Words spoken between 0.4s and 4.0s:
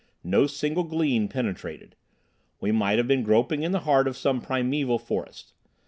single gleam penetrated. We might have been groping in the